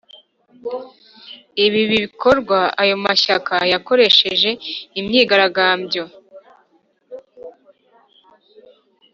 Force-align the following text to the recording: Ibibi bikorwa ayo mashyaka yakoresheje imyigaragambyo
Ibibi 1.65 1.95
bikorwa 2.05 2.59
ayo 2.81 2.95
mashyaka 3.05 3.55
yakoresheje 3.73 4.49
imyigaragambyo 4.99 6.03